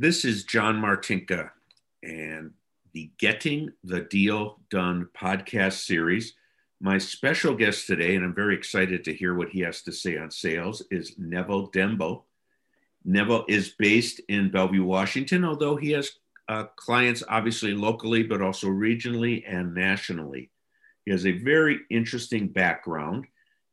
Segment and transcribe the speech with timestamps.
[0.00, 1.50] This is John Martinka
[2.04, 2.52] and
[2.92, 6.34] the Getting the Deal Done podcast series.
[6.80, 10.16] My special guest today, and I'm very excited to hear what he has to say
[10.16, 12.22] on sales, is Neville Dembo.
[13.04, 16.12] Neville is based in Bellevue, Washington, although he has
[16.48, 20.52] uh, clients obviously locally, but also regionally and nationally.
[21.06, 23.26] He has a very interesting background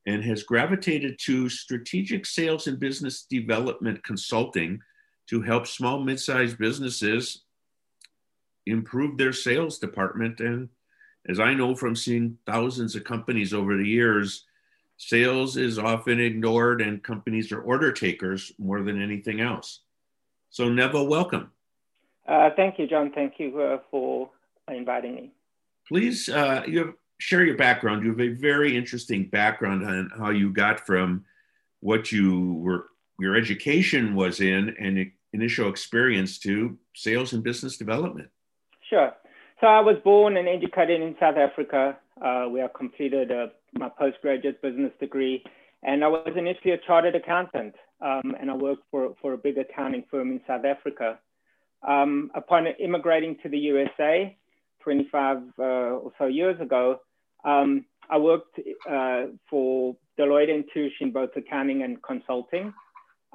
[0.07, 4.79] and has gravitated to strategic sales and business development consulting
[5.27, 7.41] to help small, mid sized businesses
[8.65, 10.39] improve their sales department.
[10.39, 10.69] And
[11.27, 14.45] as I know from seeing thousands of companies over the years,
[14.97, 19.81] sales is often ignored and companies are order takers more than anything else.
[20.49, 21.51] So, Neville, welcome.
[22.27, 23.11] Uh, thank you, John.
[23.11, 24.29] Thank you uh, for
[24.69, 25.31] inviting me.
[25.87, 28.03] Please, uh, you have, share your background.
[28.03, 31.25] You have a very interesting background on how you got from
[31.81, 32.87] what you were,
[33.19, 38.29] your education was in, and initial experience to sales and business development.
[38.89, 39.13] Sure.
[39.61, 43.89] So I was born and educated in South Africa, uh, where I completed uh, my
[43.89, 45.43] postgraduate business degree.
[45.83, 49.57] And I was initially a chartered accountant, um, and I worked for, for a big
[49.57, 51.19] accounting firm in South Africa.
[51.87, 54.35] Um, upon immigrating to the USA
[54.81, 57.01] 25 uh, or so years ago,
[57.43, 62.73] um, I worked uh, for Deloitte and Touche in both accounting and consulting.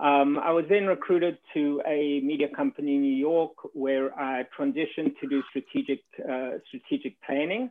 [0.00, 5.18] Um, I was then recruited to a media company in New York where I transitioned
[5.20, 7.70] to do strategic, uh, strategic planning.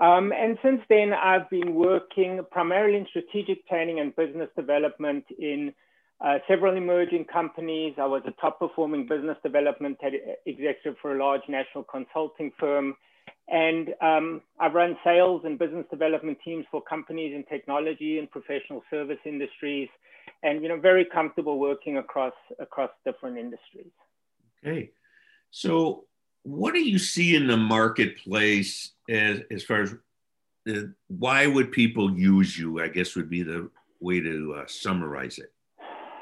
[0.00, 5.74] Um, and since then, I've been working primarily in strategic planning and business development in
[6.24, 7.94] uh, several emerging companies.
[7.98, 9.98] I was a top performing business development
[10.46, 12.94] executive for a large national consulting firm.
[13.48, 18.82] And um, I've run sales and business development teams for companies in technology and professional
[18.90, 19.88] service industries
[20.42, 23.92] and you know very comfortable working across across different industries.
[24.64, 24.90] Okay.
[25.50, 26.06] So
[26.46, 29.94] what do you see in the marketplace as as far as
[30.68, 33.68] uh, why would people use you i guess would be the
[34.00, 35.52] way to uh, summarize it?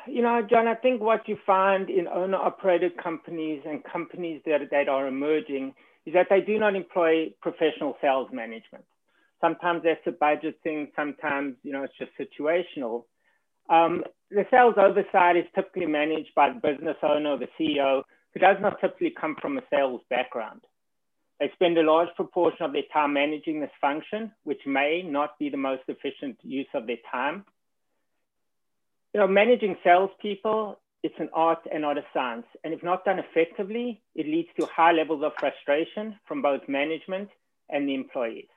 [0.06, 4.60] You know john i think what you find in owner operated companies and companies that,
[4.70, 5.74] that are emerging
[6.06, 8.84] is that they do not employ professional sales management.
[9.40, 13.04] Sometimes that's a budget thing sometimes you know it's just situational
[13.70, 18.02] um, the sales oversight is typically managed by the business owner or the CEO
[18.32, 20.60] who does not typically come from a sales background.
[21.40, 25.48] They spend a large proportion of their time managing this function, which may not be
[25.48, 27.44] the most efficient use of their time.
[29.12, 32.46] You know, managing salespeople, it's an art and not a science.
[32.64, 37.28] And if not done effectively, it leads to high levels of frustration from both management
[37.68, 38.48] and the employees.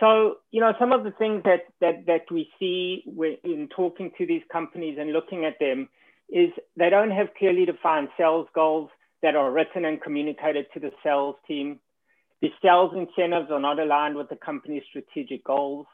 [0.00, 3.02] So, you know, some of the things that, that, that we see
[3.42, 5.88] in talking to these companies and looking at them
[6.28, 8.90] is they don't have clearly defined sales goals
[9.22, 11.80] that are written and communicated to the sales team.
[12.40, 15.86] The sales incentives are not aligned with the company's strategic goals.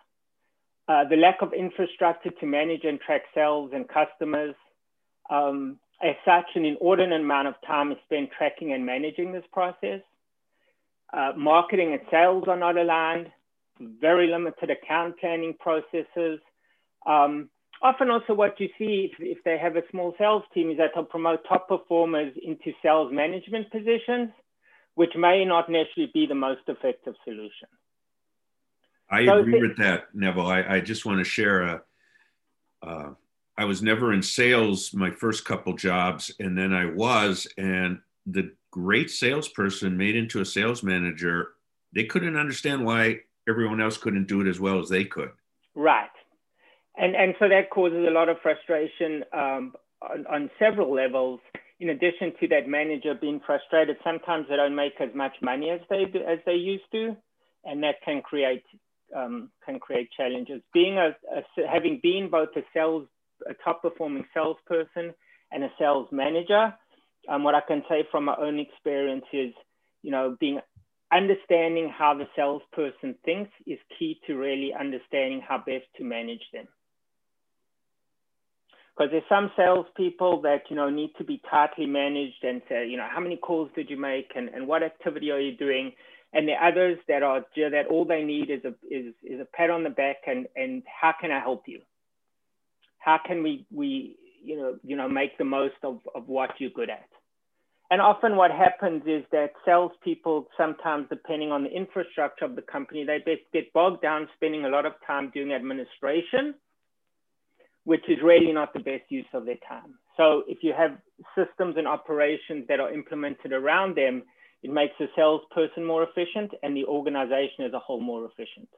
[0.86, 4.54] Uh, the lack of infrastructure to manage and track sales and customers.
[5.30, 10.00] Um, as such, an inordinate amount of time is spent tracking and managing this process.
[11.10, 13.30] Uh, marketing and sales are not aligned
[13.80, 16.40] very limited account planning processes.
[17.06, 17.50] Um,
[17.82, 20.90] often also what you see if, if, they have a small sales team is that
[20.94, 24.30] they'll promote top performers into sales management positions,
[24.94, 27.68] which may not necessarily be the most effective solution.
[29.10, 30.46] I so agree with that, Neville.
[30.46, 31.82] I, I just want to share a.
[32.82, 33.10] Uh,
[33.56, 38.52] I was never in sales my first couple jobs, and then I was, and the
[38.72, 41.50] great salesperson made into a sales manager,
[41.94, 45.30] they couldn't understand why everyone else couldn't do it as well as they could.
[45.74, 46.08] Right.
[46.96, 51.40] And, and so that causes a lot of frustration um, on, on several levels.
[51.80, 55.80] In addition to that manager being frustrated, sometimes they don't make as much money as
[55.90, 57.16] they do, as they used to,
[57.64, 58.62] and that can create
[59.14, 60.62] um, can create challenges.
[60.72, 63.06] Being a, a, having been both a sales
[63.48, 65.12] a top performing salesperson
[65.52, 66.72] and a sales manager,
[67.28, 69.52] um, what I can say from my own experience is,
[70.02, 70.60] you know, being
[71.14, 76.66] understanding how the salesperson thinks is key to really understanding how best to manage them.
[78.96, 82.96] Because there's some salespeople that you know need to be tightly managed and say, you
[82.96, 85.92] know, how many calls did you make and, and what activity are you doing?
[86.32, 89.70] And the others that are that all they need is a is, is a pat
[89.70, 91.80] on the back and and how can I help you?
[92.98, 96.70] How can we we you know you know make the most of, of what you're
[96.70, 97.08] good at?
[97.90, 103.04] And often what happens is that salespeople, sometimes depending on the infrastructure of the company,
[103.04, 103.22] they
[103.52, 106.54] get bogged down spending a lot of time doing administration,
[107.84, 109.98] which is really not the best use of their time.
[110.16, 110.96] So if you have
[111.36, 114.22] systems and operations that are implemented around them,
[114.62, 118.68] it makes the salesperson more efficient and the organization as a whole more efficient.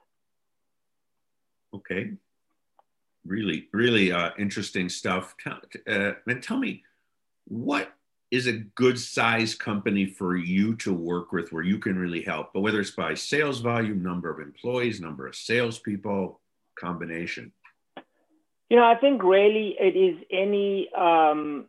[1.72, 2.10] Okay.
[3.24, 5.34] Really, really uh, interesting stuff.
[5.46, 6.82] Uh, and tell me,
[7.48, 7.95] what
[8.30, 12.52] is a good size company for you to work with where you can really help,
[12.52, 16.40] but whether it's by sales volume, number of employees, number of salespeople,
[16.78, 17.52] combination?
[18.68, 21.66] You know, I think really it is any um,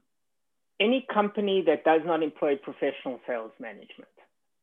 [0.80, 4.10] any company that does not employ professional sales management.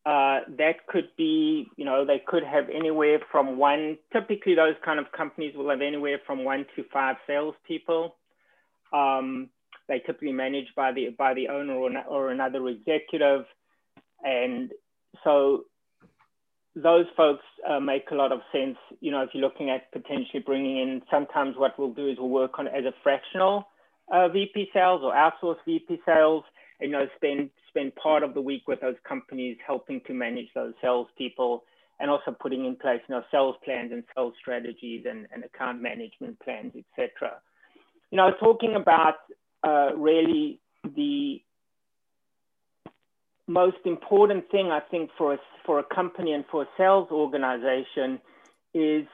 [0.06, 3.96] Uh, that could be, you know, they could have anywhere from one.
[4.12, 8.14] Typically, those kind of companies will have anywhere from one to five salespeople.
[8.92, 9.48] Um,
[9.88, 13.44] they typically managed by the by the owner or, or another executive,
[14.22, 14.70] and
[15.22, 15.64] so
[16.76, 18.76] those folks uh, make a lot of sense.
[19.00, 22.28] You know, if you're looking at potentially bringing in, sometimes what we'll do is we'll
[22.28, 23.68] work on as a fractional
[24.12, 26.44] uh, VP sales or outsource VP sales,
[26.80, 30.48] and you know, spend spend part of the week with those companies helping to manage
[30.54, 31.64] those salespeople
[32.00, 35.80] and also putting in place you know sales plans and sales strategies and, and account
[35.80, 37.36] management plans, etc.
[38.10, 39.14] You know, talking about
[39.64, 41.40] uh, really the
[43.46, 48.20] most important thing I think for a, for a company and for a sales organization
[48.72, 49.06] is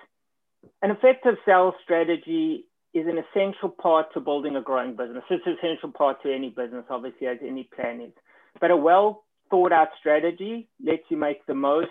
[0.82, 5.22] an effective sales strategy is an essential part to building a growing business.
[5.30, 8.12] It's an essential part to any business, obviously, as any plan is.
[8.60, 11.88] But a well thought out strategy lets you make the most,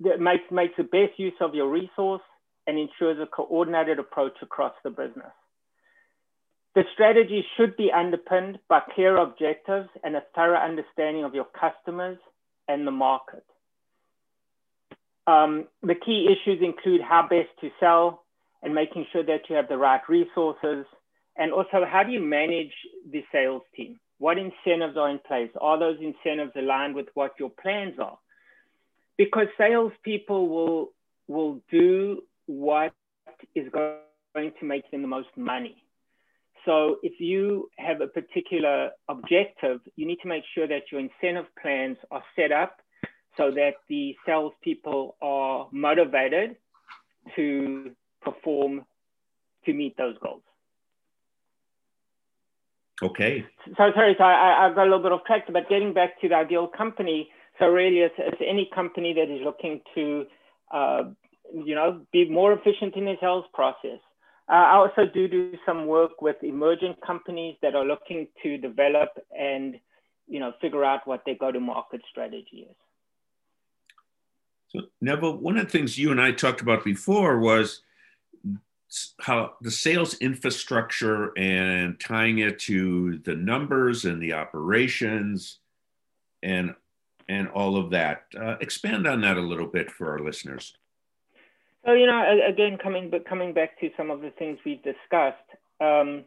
[0.00, 2.22] makes, makes the best use of your resource
[2.66, 5.32] and ensures a coordinated approach across the business.
[6.74, 12.18] The strategy should be underpinned by clear objectives and a thorough understanding of your customers
[12.68, 13.44] and the market.
[15.26, 18.24] Um, the key issues include how best to sell
[18.62, 20.86] and making sure that you have the right resources.
[21.36, 22.72] And also, how do you manage
[23.10, 23.98] the sales team?
[24.18, 25.50] What incentives are in place?
[25.60, 28.18] Are those incentives aligned with what your plans are?
[29.16, 30.92] Because salespeople will,
[31.26, 32.92] will do what
[33.54, 35.82] is going to make them the most money.
[36.64, 41.46] So if you have a particular objective, you need to make sure that your incentive
[41.60, 42.80] plans are set up
[43.36, 46.56] so that the salespeople are motivated
[47.36, 48.84] to perform
[49.64, 50.42] to meet those goals.
[53.02, 53.46] Okay.
[53.78, 56.28] So sorry, so I, I got a little bit off track, but getting back to
[56.28, 57.30] the ideal company.
[57.58, 60.26] So really, it's, it's any company that is looking to,
[60.70, 61.02] uh,
[61.52, 64.00] you know, be more efficient in their sales process,
[64.50, 69.10] uh, I also do do some work with emerging companies that are looking to develop
[69.38, 69.78] and
[70.26, 72.76] you know figure out what their go-to-market strategy is.
[74.68, 77.82] So Neville, one of the things you and I talked about before was
[79.20, 85.58] how the sales infrastructure and tying it to the numbers and the operations
[86.42, 86.74] and
[87.28, 88.24] and all of that.
[88.36, 90.74] Uh, expand on that a little bit for our listeners.
[91.84, 95.48] So you know, again, coming but coming back to some of the things we've discussed,
[95.80, 96.24] um,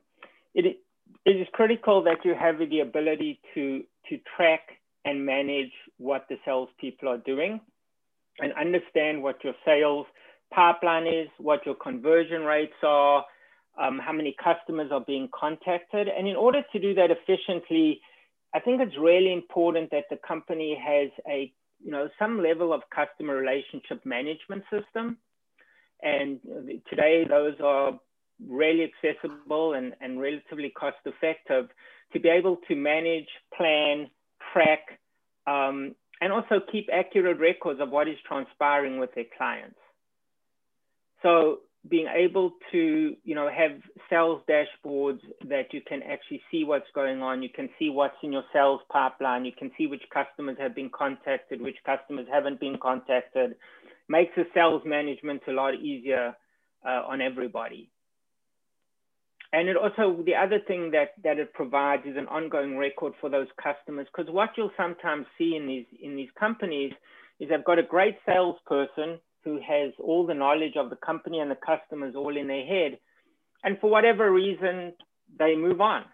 [0.55, 0.79] it
[1.25, 4.61] it is critical that you have the ability to to track
[5.05, 7.61] and manage what the salespeople are doing,
[8.39, 10.07] and understand what your sales
[10.51, 13.23] pipeline is, what your conversion rates are,
[13.79, 18.01] um, how many customers are being contacted, and in order to do that efficiently,
[18.55, 22.81] I think it's really important that the company has a you know some level of
[22.89, 25.17] customer relationship management system
[26.03, 26.39] and
[26.89, 27.99] today, those are
[28.47, 31.69] really accessible and, and relatively cost effective
[32.11, 34.09] to be able to manage, plan,
[34.51, 34.99] track,
[35.47, 39.77] um, and also keep accurate records of what is transpiring with their clients.
[41.21, 43.71] So being able to, you know, have
[44.09, 45.19] sales dashboards
[45.49, 47.43] that you can actually see what's going on.
[47.43, 49.43] You can see what's in your sales pipeline.
[49.43, 53.55] You can see which customers have been contacted, which customers haven't been contacted
[54.09, 56.35] makes the sales management a lot easier
[56.85, 57.89] uh, on everybody.
[59.53, 63.29] And it also, the other thing that, that it provides is an ongoing record for
[63.29, 64.07] those customers.
[64.11, 66.91] Because what you'll sometimes see in these, in these companies
[67.39, 71.51] is they've got a great salesperson who has all the knowledge of the company and
[71.51, 72.97] the customers all in their head.
[73.63, 74.93] And for whatever reason,
[75.37, 76.05] they move on.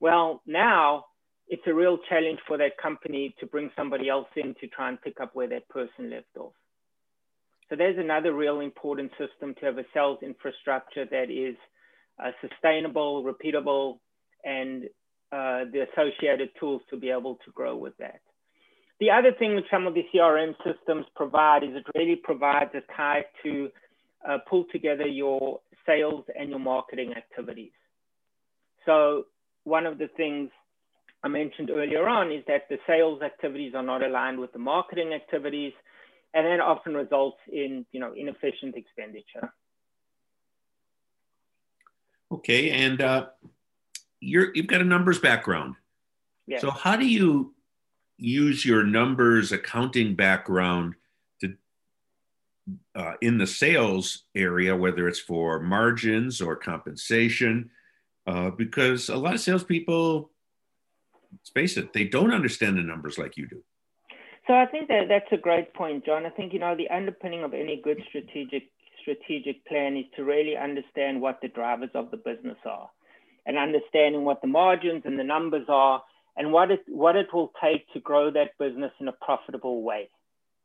[0.00, 1.04] Well, now
[1.48, 5.00] it's a real challenge for that company to bring somebody else in to try and
[5.00, 6.52] pick up where that person left off.
[7.70, 11.56] So there's another real important system to have a sales infrastructure that is
[12.22, 14.00] uh, sustainable, repeatable,
[14.44, 14.84] and
[15.32, 18.20] uh, the associated tools to be able to grow with that.
[18.98, 22.80] The other thing that some of the CRM systems provide is it really provides a
[22.94, 23.70] tie to
[24.28, 27.70] uh, pull together your sales and your marketing activities.
[28.84, 29.26] So
[29.64, 30.50] one of the things
[31.22, 35.12] I mentioned earlier on is that the sales activities are not aligned with the marketing
[35.14, 35.72] activities,
[36.34, 39.52] and that often results in you know inefficient expenditure.
[42.32, 43.26] Okay, and uh,
[44.20, 45.74] you're you've got a numbers background.
[46.46, 46.58] Yeah.
[46.58, 47.54] So how do you
[48.18, 50.94] use your numbers accounting background
[51.40, 51.54] to
[52.94, 57.70] uh, in the sales area, whether it's for margins or compensation?
[58.26, 60.30] Uh, because a lot of salespeople,
[61.32, 63.62] let's face it, they don't understand the numbers like you do.
[64.50, 66.26] So I think that that's a great point, John.
[66.26, 68.64] I think you know the underpinning of any good strategic
[69.00, 72.90] strategic plan is to really understand what the drivers of the business are,
[73.46, 76.02] and understanding what the margins and the numbers are,
[76.36, 80.08] and what it what it will take to grow that business in a profitable way,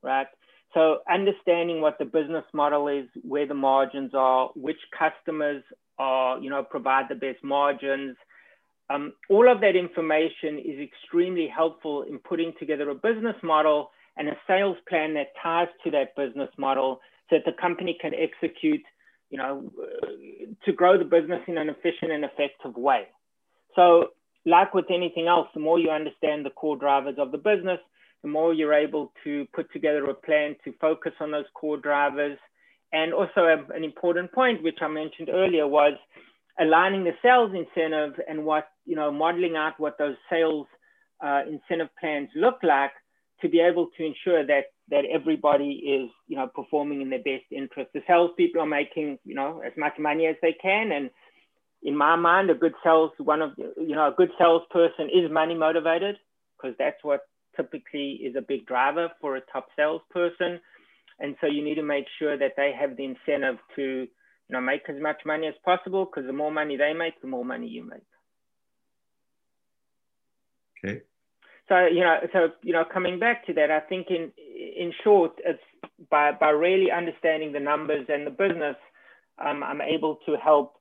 [0.01, 0.25] right?
[0.74, 5.63] So understanding what the business model is, where the margins are, which customers
[6.00, 8.18] are, you know, provide the best margins.
[8.89, 14.30] Um, all of that information is extremely helpful in putting together a business model and
[14.30, 17.00] a sales plan that ties to that business model
[17.30, 18.84] so that the company can execute,
[19.30, 19.72] you know,
[20.63, 23.08] to grow the business in an efficient and effective way.
[23.75, 24.10] So
[24.46, 27.80] like with anything else, the more you understand the core drivers of the business,
[28.22, 32.38] the more you're able to put together a plan to focus on those core drivers.
[32.94, 35.94] And also an important point, which I mentioned earlier, was
[36.60, 40.68] aligning the sales incentive and what, you know, modeling out what those sales
[41.24, 42.92] uh, incentive plans look like
[43.42, 47.46] to be able to ensure that that everybody is, you know, performing in their best
[47.51, 47.89] interest.
[47.94, 51.10] The salespeople are making, you know, as much money as they can, and
[51.86, 55.56] in my mind, a good sales one of you know a good salesperson is money
[55.56, 56.18] motivated
[56.58, 57.22] because that's what
[57.56, 60.60] typically is a big driver for a top salesperson.
[61.20, 64.08] And so you need to make sure that they have the incentive to you
[64.50, 67.46] know make as much money as possible because the more money they make, the more
[67.46, 68.04] money you make.
[70.77, 71.01] Okay.
[71.67, 75.34] So you know, so you know, coming back to that, I think in in short,
[75.44, 75.60] it's
[76.10, 78.75] by by really understanding the numbers and the business,
[79.44, 80.75] um, I'm able to help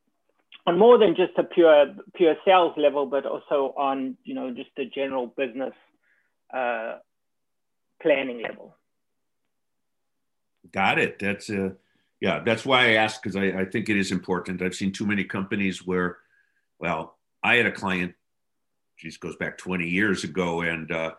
[0.67, 4.71] on more than just a pure pure sales level, but also on you know just
[4.79, 5.75] a general business
[6.53, 6.99] uh,
[8.03, 8.77] planning level.
[10.73, 11.19] Got it.
[11.19, 11.71] That's a uh,
[12.21, 12.41] yeah.
[12.41, 14.63] That's why I asked because I, I think it is important.
[14.63, 16.19] I've seen too many companies where,
[16.79, 18.15] well, I had a client.
[18.99, 21.13] Geez, goes back 20 years ago, and uh,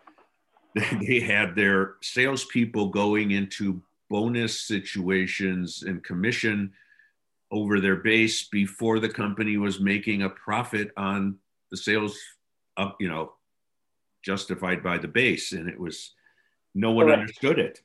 [1.06, 6.72] they had their salespeople going into bonus situations and commission
[7.50, 11.36] over their base before the company was making a profit on
[11.70, 12.18] the sales
[12.76, 13.32] up, you know,
[14.24, 15.52] justified by the base.
[15.52, 16.12] And it was,
[16.74, 17.20] no one Correct.
[17.20, 17.80] understood it.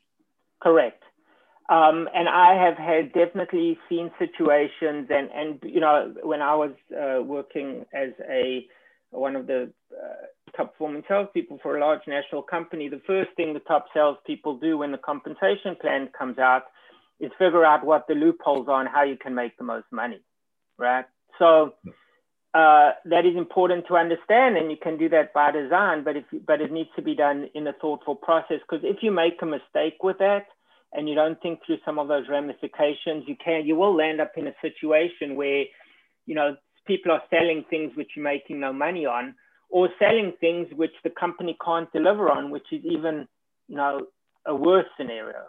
[0.61, 1.03] Correct.
[1.69, 6.71] Um, and I have had definitely seen situations, and and you know when I was
[6.91, 8.67] uh, working as a
[9.11, 10.25] one of the uh,
[10.55, 14.77] top performing salespeople for a large national company, the first thing the top salespeople do
[14.77, 16.63] when the compensation plan comes out
[17.19, 20.19] is figure out what the loopholes are and how you can make the most money,
[20.77, 21.05] right?
[21.37, 21.73] So
[22.53, 26.03] uh, that is important to understand, and you can do that by design.
[26.03, 29.11] But if but it needs to be done in a thoughtful process because if you
[29.11, 30.47] make a mistake with that
[30.93, 34.33] and you don't think through some of those ramifications, you can you will land up
[34.35, 35.63] in a situation where
[36.25, 39.35] you know people are selling things which you're making no money on,
[39.69, 43.27] or selling things which the company can't deliver on, which is even
[43.67, 44.07] you know
[44.45, 45.43] a worse scenario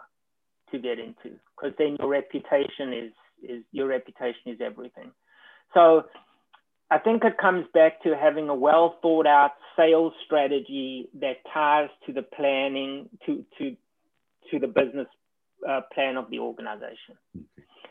[0.71, 3.11] to get into because then your reputation is
[3.43, 5.11] is your reputation is everything.
[5.73, 6.05] So
[6.89, 11.89] I think it comes back to having a well thought out sales strategy that ties
[12.05, 13.75] to the planning to to
[14.51, 15.07] to the business
[15.67, 17.17] uh, plan of the organization.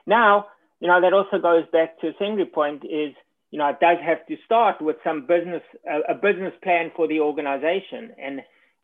[0.06, 0.46] Now,
[0.80, 3.14] you know that also goes back to a secondary point is
[3.52, 7.06] you know it does have to start with some business a, a business plan for
[7.06, 8.42] the organization and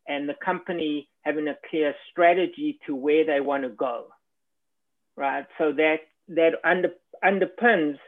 [0.09, 4.07] and the company having a clear strategy to where they want to go,
[5.17, 5.45] right?
[5.59, 5.97] So that
[6.29, 6.91] that under,
[7.23, 7.99] underpins,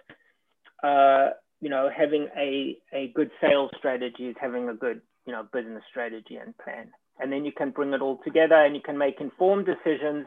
[0.82, 5.46] uh, you know, having a, a good sales strategy is having a good, you know,
[5.52, 6.90] business strategy and plan.
[7.18, 10.26] And then you can bring it all together and you can make informed decisions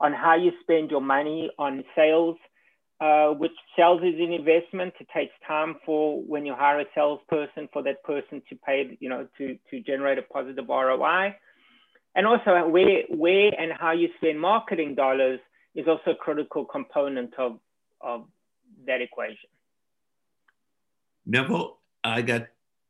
[0.00, 2.36] on how you spend your money on sales
[3.00, 4.92] uh, which sales is an investment.
[5.00, 9.08] It takes time for when you hire a salesperson for that person to pay, you
[9.08, 11.34] know, to, to generate a positive ROI.
[12.14, 15.40] And also where, where and how you spend marketing dollars
[15.74, 17.58] is also a critical component of,
[18.00, 18.26] of
[18.86, 19.48] that equation.
[21.24, 22.48] Neville, I got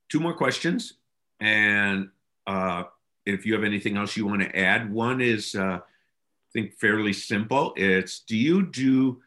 [0.08, 0.94] two more questions.
[1.38, 2.08] And
[2.46, 2.84] uh,
[3.26, 5.80] if you have anything else you want to add, one is, uh, I
[6.52, 7.74] think, fairly simple.
[7.76, 9.20] It's do you do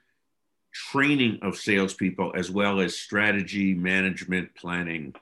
[0.74, 5.14] training of salespeople as well as strategy, management, planning?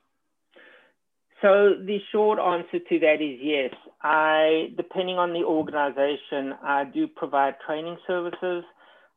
[1.42, 3.74] So the short answer to that is yes.
[4.04, 8.64] I, depending on the organization, I do provide training services,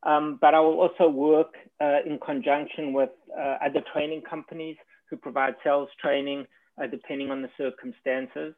[0.03, 4.77] um, but I will also work uh, in conjunction with uh, other training companies
[5.09, 6.45] who provide sales training,
[6.81, 8.55] uh, depending on the circumstances.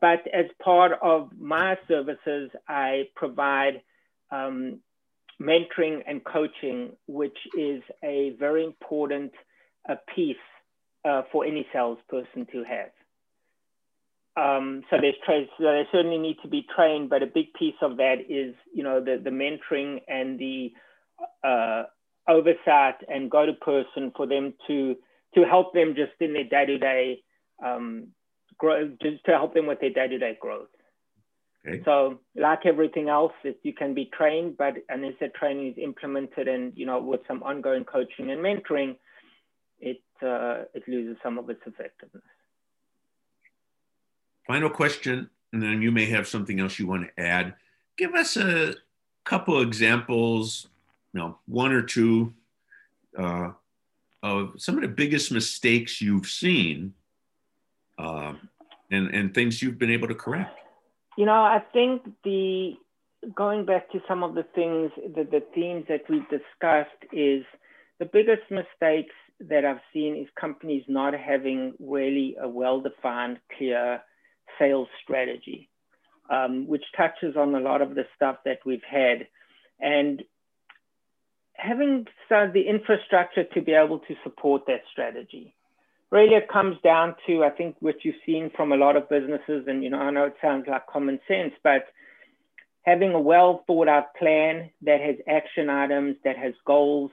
[0.00, 3.82] But as part of my services, I provide
[4.30, 4.80] um,
[5.40, 9.32] mentoring and coaching, which is a very important
[9.88, 10.36] uh, piece
[11.04, 12.90] uh, for any salesperson to have.
[14.36, 17.96] Um, so there's so they certainly need to be trained, but a big piece of
[17.96, 20.72] that is you know the the mentoring and the
[21.42, 21.84] uh,
[22.28, 24.96] oversight and go to person for them to
[25.34, 27.22] to help them just in their day to day
[28.60, 30.68] growth, just to help them with their day to day growth.
[31.66, 31.82] Okay.
[31.84, 36.48] So, like everything else, it, you can be trained, but unless the training is implemented
[36.48, 38.96] and you know with some ongoing coaching and mentoring,
[39.78, 42.22] it uh, it loses some of its effectiveness.
[44.46, 47.54] Final question, and then you may have something else you want to add.
[47.98, 48.74] Give us a
[49.24, 50.68] couple examples,
[51.12, 52.32] you know, one or two
[53.18, 53.50] uh,
[54.22, 56.94] of some of the biggest mistakes you've seen,
[57.98, 58.32] uh,
[58.90, 60.56] and and things you've been able to correct.
[61.20, 62.76] You know, I think the
[63.34, 67.44] going back to some of the things, the, the themes that we've discussed is
[67.98, 74.00] the biggest mistakes that I've seen is companies not having really a well-defined, clear
[74.58, 75.68] sales strategy,
[76.30, 79.28] um, which touches on a lot of the stuff that we've had.
[79.78, 80.22] And
[81.52, 85.54] having the infrastructure to be able to support that strategy
[86.10, 89.64] really it comes down to I think what you've seen from a lot of businesses,
[89.66, 91.86] and you know I know it sounds like common sense, but
[92.82, 97.10] having a well thought out plan that has action items, that has goals,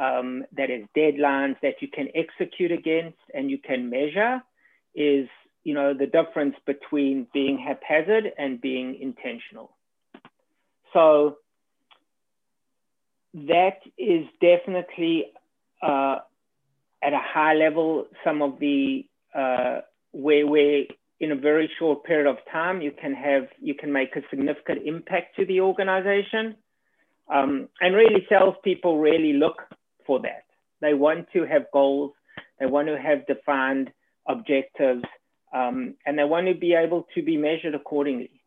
[0.00, 4.42] um, that has deadlines that you can execute against and you can measure
[4.94, 5.28] is
[5.64, 9.74] you know the difference between being haphazard and being intentional.
[10.92, 11.38] So
[13.34, 15.26] that is definitely
[15.82, 16.18] uh,
[17.02, 19.80] at a high level some of the uh,
[20.12, 20.84] where where
[21.20, 24.86] in a very short period of time you can have you can make a significant
[24.86, 26.56] impact to the organization.
[27.32, 29.62] Um, and really salespeople really look
[30.06, 30.44] for that.
[30.80, 32.12] They want to have goals.
[32.60, 33.90] They want to have defined
[34.28, 35.02] objectives
[35.52, 38.42] um, and they want to be able to be measured accordingly.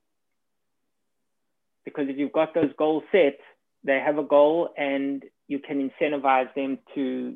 [1.84, 3.40] Because if you've got those goals set
[3.84, 7.36] they have a goal and you can incentivize them to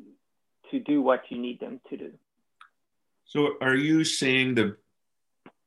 [0.70, 2.12] to do what you need them to do.
[3.24, 4.76] So, are you saying the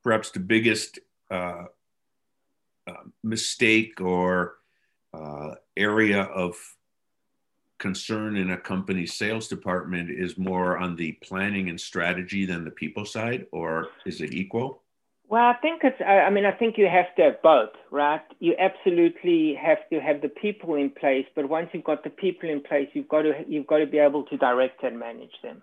[0.04, 1.66] perhaps the biggest uh,
[2.88, 4.56] uh, mistake or
[5.14, 6.56] uh, area of
[7.78, 12.72] concern in a company's sales department is more on the planning and strategy than the
[12.72, 14.82] people side, or is it equal?
[15.30, 18.22] Well, I think it's, I mean, I think you have to have both, right?
[18.40, 22.50] You absolutely have to have the people in place, but once you've got the people
[22.50, 25.62] in place, you've got to, you've got to be able to direct and manage them.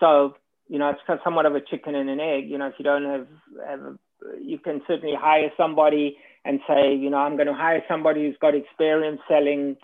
[0.00, 0.34] So,
[0.68, 2.50] you know, it's somewhat of a chicken and an egg.
[2.50, 3.26] You know, if you don't have,
[3.64, 3.98] have a,
[4.42, 8.36] you can certainly hire somebody and say, you know, I'm going to hire somebody who's
[8.40, 9.76] got experience selling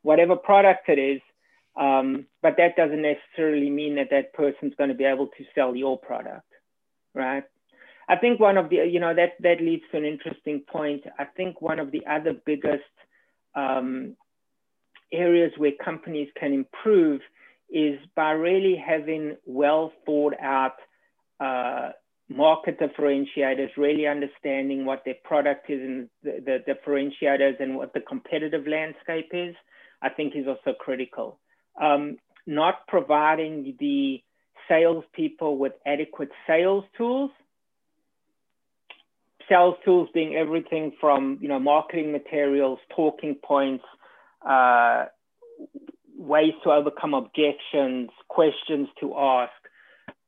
[0.00, 1.20] whatever product it is.
[1.78, 5.76] Um, but that doesn't necessarily mean that that person's going to be able to sell
[5.76, 6.46] your product
[7.16, 7.44] right?
[8.08, 11.02] I think one of the, you know, that, that leads to an interesting point.
[11.18, 12.84] I think one of the other biggest
[13.56, 14.16] um,
[15.12, 17.20] areas where companies can improve
[17.68, 20.76] is by really having well thought out
[21.40, 21.90] uh,
[22.28, 28.00] market differentiators, really understanding what their product is and the, the, differentiators and what the
[28.00, 29.54] competitive landscape is,
[30.02, 31.38] I think is also critical.
[31.80, 34.22] Um, not providing the
[34.68, 37.30] salespeople with adequate sales tools.
[39.48, 43.84] Sales tools being everything from you know marketing materials, talking points,
[44.46, 45.04] uh,
[46.16, 49.52] ways to overcome objections, questions to ask.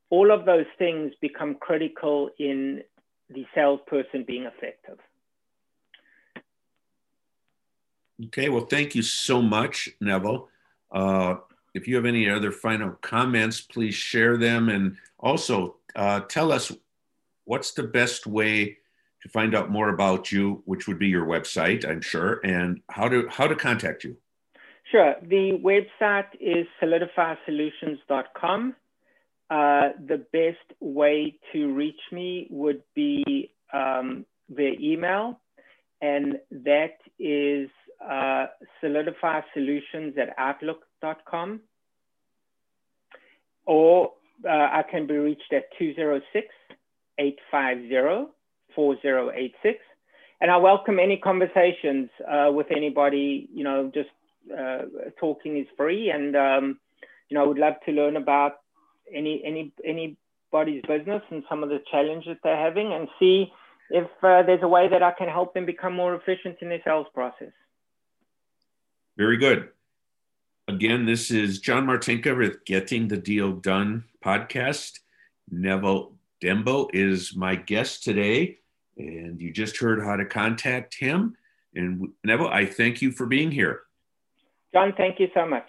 [0.09, 2.81] All of those things become critical in
[3.29, 4.97] the salesperson being effective.
[8.25, 10.49] Okay, well, thank you so much, Neville.
[10.91, 11.35] Uh,
[11.73, 14.69] if you have any other final comments, please share them.
[14.69, 16.71] And also uh, tell us
[17.45, 18.77] what's the best way
[19.21, 23.09] to find out more about you, which would be your website, I'm sure, and how
[23.09, 24.15] to how to contact you.
[24.91, 25.15] Sure.
[25.21, 28.75] The website is solidifysolutions.com.
[29.49, 35.39] Uh, the best way to reach me would be um, via email,
[36.01, 37.69] and that is
[38.03, 38.47] uh,
[38.83, 40.33] solidifysolutions at
[41.03, 41.61] outlook.com.
[43.65, 44.13] Or
[44.45, 46.47] uh, I can be reached at 206
[47.17, 48.31] 850
[48.75, 49.79] 4086.
[50.41, 53.49] And I welcome any conversations uh, with anybody.
[53.53, 54.09] You know, just
[54.57, 54.83] uh,
[55.19, 56.09] talking is free.
[56.11, 56.79] And, um,
[57.27, 58.53] you know, I would love to learn about
[59.13, 63.51] any, any, anybody's business and some of the challenges they're having and see
[63.89, 66.81] if uh, there's a way that I can help them become more efficient in their
[66.85, 67.51] sales process.
[69.17, 69.69] Very good.
[70.69, 74.99] Again, this is John Martinka with Getting the Deal Done podcast.
[75.49, 78.59] Neville Dembo is my guest today,
[78.95, 81.35] and you just heard how to contact him.
[81.73, 83.81] And Neville, I thank you for being here.
[84.71, 85.65] John, thank you so much.